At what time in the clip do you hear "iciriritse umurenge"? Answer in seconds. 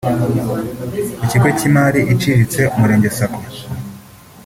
2.13-3.09